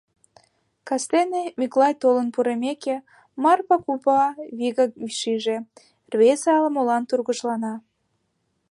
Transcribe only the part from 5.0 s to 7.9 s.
шиже: рвезе ала-молан тургыжлана.